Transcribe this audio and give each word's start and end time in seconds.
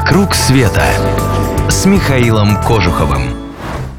«Вокруг 0.00 0.34
света» 0.34 0.82
с 1.68 1.84
Михаилом 1.84 2.56
Кожуховым. 2.62 3.34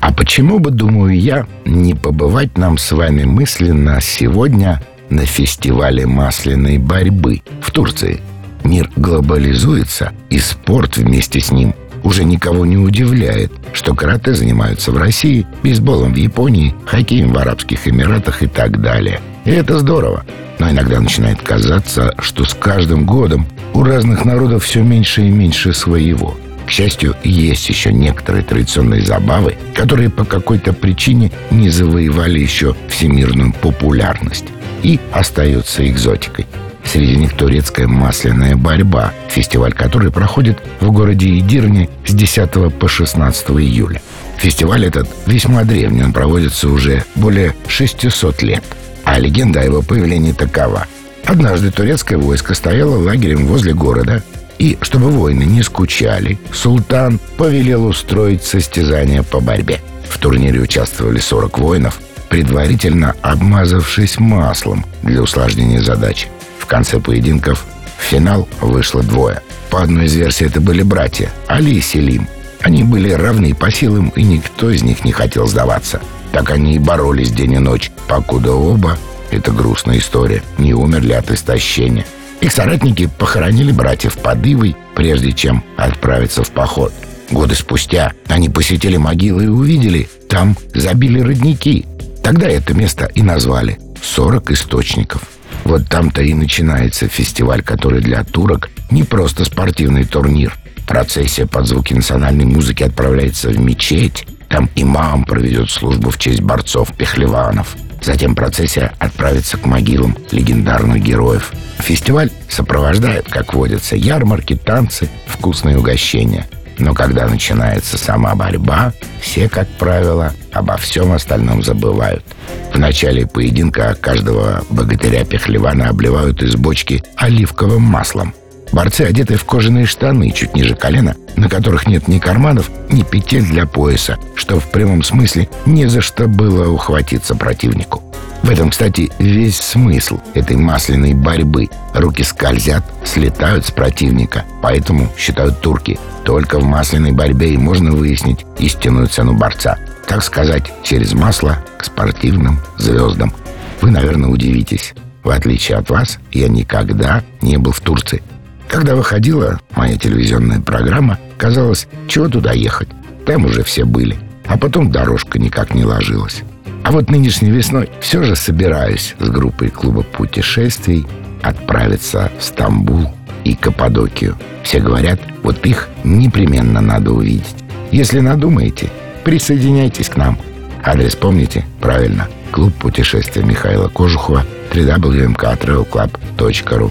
А 0.00 0.12
почему 0.12 0.60
бы, 0.60 0.70
думаю 0.70 1.18
я, 1.18 1.44
не 1.64 1.94
побывать 1.94 2.56
нам 2.56 2.78
с 2.78 2.92
вами 2.92 3.24
мысленно 3.24 4.00
сегодня 4.00 4.80
на 5.10 5.26
фестивале 5.26 6.06
масляной 6.06 6.78
борьбы 6.78 7.42
в 7.60 7.72
Турции? 7.72 8.20
Мир 8.62 8.88
глобализуется, 8.94 10.12
и 10.30 10.38
спорт 10.38 10.96
вместе 10.96 11.40
с 11.40 11.50
ним 11.50 11.74
уже 12.04 12.22
никого 12.22 12.64
не 12.64 12.76
удивляет, 12.76 13.50
что 13.72 13.92
карате 13.92 14.34
занимаются 14.34 14.92
в 14.92 14.98
России, 14.98 15.48
бейсболом 15.64 16.12
в 16.12 16.16
Японии, 16.16 16.76
хоккеем 16.86 17.32
в 17.32 17.38
Арабских 17.38 17.88
Эмиратах 17.88 18.44
и 18.44 18.46
так 18.46 18.80
далее. 18.80 19.20
И 19.48 19.50
это 19.50 19.78
здорово. 19.78 20.26
Но 20.58 20.70
иногда 20.70 21.00
начинает 21.00 21.40
казаться, 21.40 22.14
что 22.18 22.44
с 22.44 22.52
каждым 22.52 23.06
годом 23.06 23.46
у 23.72 23.82
разных 23.82 24.26
народов 24.26 24.64
все 24.64 24.82
меньше 24.82 25.22
и 25.22 25.30
меньше 25.30 25.72
своего. 25.72 26.36
К 26.66 26.70
счастью, 26.70 27.16
есть 27.24 27.66
еще 27.70 27.90
некоторые 27.90 28.44
традиционные 28.44 29.06
забавы, 29.06 29.56
которые 29.74 30.10
по 30.10 30.26
какой-то 30.26 30.74
причине 30.74 31.32
не 31.50 31.70
завоевали 31.70 32.38
еще 32.38 32.76
всемирную 32.88 33.54
популярность 33.54 34.44
и 34.82 35.00
остаются 35.12 35.88
экзотикой. 35.88 36.46
Среди 36.84 37.16
них 37.16 37.34
турецкая 37.34 37.88
масляная 37.88 38.54
борьба, 38.54 39.14
фестиваль 39.30 39.72
которой 39.72 40.12
проходит 40.12 40.58
в 40.80 40.90
городе 40.92 41.38
Идирне 41.38 41.88
с 42.06 42.12
10 42.12 42.78
по 42.78 42.86
16 42.86 43.48
июля. 43.52 44.02
Фестиваль 44.36 44.84
этот 44.84 45.08
весьма 45.24 45.64
древний, 45.64 46.02
он 46.02 46.12
проводится 46.12 46.68
уже 46.68 47.04
более 47.14 47.54
600 47.66 48.42
лет. 48.42 48.62
А 49.08 49.18
легенда 49.18 49.60
о 49.60 49.64
его 49.64 49.80
появлении 49.80 50.32
такова. 50.32 50.86
Однажды 51.24 51.70
турецкое 51.70 52.18
войско 52.18 52.52
стояло 52.52 52.98
лагерем 52.98 53.46
возле 53.46 53.72
города, 53.72 54.22
и, 54.58 54.76
чтобы 54.82 55.08
воины 55.08 55.44
не 55.44 55.62
скучали, 55.62 56.38
султан 56.52 57.18
повелел 57.38 57.86
устроить 57.86 58.44
состязание 58.44 59.22
по 59.22 59.40
борьбе. 59.40 59.80
В 60.10 60.18
турнире 60.18 60.60
участвовали 60.60 61.20
40 61.20 61.58
воинов, 61.58 62.00
предварительно 62.28 63.14
обмазавшись 63.22 64.18
маслом 64.18 64.84
для 65.02 65.22
усложнения 65.22 65.80
задачи. 65.80 66.28
В 66.58 66.66
конце 66.66 67.00
поединков 67.00 67.64
в 67.96 68.02
финал 68.02 68.46
вышло 68.60 69.02
двое. 69.02 69.40
По 69.70 69.80
одной 69.80 70.04
из 70.04 70.16
версий 70.16 70.44
это 70.44 70.60
были 70.60 70.82
братья 70.82 71.32
Али 71.46 71.76
и 71.76 71.80
Селим. 71.80 72.28
Они 72.60 72.82
были 72.82 73.10
равны 73.10 73.54
по 73.54 73.70
силам, 73.70 74.08
и 74.10 74.22
никто 74.22 74.70
из 74.70 74.82
них 74.82 75.04
не 75.04 75.12
хотел 75.12 75.46
сдаваться. 75.46 76.00
Так 76.32 76.50
они 76.50 76.74
и 76.74 76.78
боролись 76.78 77.30
день 77.30 77.54
и 77.54 77.58
ночь, 77.58 77.90
покуда 78.08 78.52
оба, 78.52 78.98
это 79.30 79.52
грустная 79.52 79.98
история, 79.98 80.42
не 80.58 80.74
умерли 80.74 81.12
от 81.12 81.30
истощения. 81.30 82.04
Их 82.40 82.52
соратники 82.52 83.08
похоронили 83.18 83.72
братьев 83.72 84.16
под 84.18 84.44
Ивой, 84.46 84.76
прежде 84.94 85.32
чем 85.32 85.64
отправиться 85.76 86.44
в 86.44 86.50
поход. 86.50 86.92
Годы 87.30 87.54
спустя 87.54 88.12
они 88.28 88.48
посетили 88.48 88.96
могилы 88.96 89.44
и 89.44 89.48
увидели, 89.48 90.08
там 90.28 90.56
забили 90.74 91.20
родники. 91.20 91.84
Тогда 92.22 92.48
это 92.48 92.74
место 92.74 93.10
и 93.14 93.22
назвали 93.22 93.78
«40 94.16 94.52
источников». 94.52 95.22
Вот 95.64 95.88
там-то 95.88 96.22
и 96.22 96.32
начинается 96.32 97.08
фестиваль, 97.08 97.62
который 97.62 98.00
для 98.00 98.22
турок 98.24 98.70
не 98.90 99.02
просто 99.02 99.44
спортивный 99.44 100.04
турнир. 100.04 100.56
Процессия 100.88 101.46
под 101.46 101.66
звуки 101.66 101.92
национальной 101.92 102.46
музыки 102.46 102.82
отправляется 102.82 103.50
в 103.50 103.60
мечеть. 103.60 104.26
Там 104.48 104.70
имам 104.74 105.24
проведет 105.24 105.70
службу 105.70 106.08
в 106.10 106.16
честь 106.18 106.40
борцов 106.40 106.94
пехлеванов. 106.96 107.76
Затем 108.00 108.34
процессия 108.34 108.94
отправится 108.98 109.58
к 109.58 109.66
могилам 109.66 110.16
легендарных 110.30 111.02
героев. 111.02 111.52
Фестиваль 111.78 112.30
сопровождает, 112.48 113.28
как 113.28 113.52
водятся, 113.52 113.96
ярмарки, 113.96 114.56
танцы, 114.56 115.10
вкусные 115.26 115.76
угощения. 115.76 116.46
Но 116.78 116.94
когда 116.94 117.26
начинается 117.26 117.98
сама 117.98 118.34
борьба, 118.34 118.94
все, 119.20 119.48
как 119.48 119.68
правило, 119.68 120.32
обо 120.52 120.78
всем 120.78 121.12
остальном 121.12 121.62
забывают. 121.62 122.24
В 122.72 122.78
начале 122.78 123.26
поединка 123.26 123.94
каждого 124.00 124.64
богатыря 124.70 125.24
Пехлевана 125.26 125.90
обливают 125.90 126.42
из 126.42 126.54
бочки 126.54 127.02
оливковым 127.16 127.82
маслом. 127.82 128.32
Борцы 128.72 129.02
одеты 129.02 129.36
в 129.36 129.44
кожаные 129.44 129.86
штаны 129.86 130.30
чуть 130.30 130.54
ниже 130.54 130.74
колена, 130.74 131.16
на 131.36 131.48
которых 131.48 131.86
нет 131.86 132.08
ни 132.08 132.18
карманов, 132.18 132.70
ни 132.90 133.02
петель 133.02 133.44
для 133.44 133.66
пояса, 133.66 134.18
что 134.34 134.60
в 134.60 134.70
прямом 134.70 135.02
смысле 135.02 135.48
не 135.66 135.86
за 135.86 136.00
что 136.00 136.26
было 136.26 136.68
ухватиться 136.70 137.34
противнику. 137.34 138.02
В 138.42 138.50
этом, 138.50 138.70
кстати, 138.70 139.10
весь 139.18 139.58
смысл 139.58 140.20
этой 140.34 140.56
масляной 140.56 141.12
борьбы. 141.12 141.68
Руки 141.92 142.22
скользят, 142.22 142.84
слетают 143.04 143.66
с 143.66 143.70
противника. 143.70 144.44
Поэтому, 144.62 145.08
считают 145.18 145.60
турки, 145.60 145.98
только 146.24 146.58
в 146.58 146.64
масляной 146.64 147.12
борьбе 147.12 147.54
и 147.54 147.58
можно 147.58 147.92
выяснить 147.92 148.46
истинную 148.58 149.08
цену 149.08 149.34
борца. 149.34 149.76
Так 150.06 150.22
сказать, 150.22 150.72
через 150.84 151.14
масло 151.14 151.58
к 151.78 151.84
спортивным 151.84 152.60
звездам. 152.78 153.34
Вы, 153.80 153.90
наверное, 153.90 154.30
удивитесь. 154.30 154.94
В 155.24 155.30
отличие 155.30 155.76
от 155.76 155.90
вас, 155.90 156.18
я 156.32 156.48
никогда 156.48 157.22
не 157.42 157.58
был 157.58 157.72
в 157.72 157.80
Турции. 157.80 158.22
Когда 158.68 158.94
выходила 158.94 159.60
моя 159.74 159.96
телевизионная 159.96 160.60
программа, 160.60 161.18
казалось, 161.38 161.88
чего 162.06 162.28
туда 162.28 162.52
ехать? 162.52 162.88
Там 163.26 163.46
уже 163.46 163.64
все 163.64 163.84
были. 163.84 164.16
А 164.46 164.56
потом 164.56 164.90
дорожка 164.90 165.38
никак 165.38 165.74
не 165.74 165.84
ложилась. 165.84 166.42
А 166.84 166.92
вот 166.92 167.10
нынешней 167.10 167.50
весной 167.50 167.90
все 168.00 168.22
же 168.22 168.36
собираюсь 168.36 169.14
с 169.18 169.28
группой 169.28 169.68
клуба 169.68 170.02
путешествий 170.02 171.06
отправиться 171.42 172.30
в 172.38 172.44
Стамбул 172.44 173.12
и 173.44 173.54
Каппадокию. 173.54 174.36
Все 174.62 174.80
говорят, 174.80 175.20
вот 175.42 175.64
их 175.66 175.88
непременно 176.04 176.80
надо 176.80 177.12
увидеть. 177.12 177.56
Если 177.90 178.20
надумаете, 178.20 178.90
присоединяйтесь 179.24 180.08
к 180.08 180.16
нам. 180.16 180.38
Адрес 180.84 181.14
помните? 181.14 181.66
Правильно. 181.80 182.28
Клуб 182.50 182.72
путешествия 182.74 183.42
Михаила 183.42 183.88
Кожухова 183.88 184.44
www.mktravelclub.ru 184.72 186.90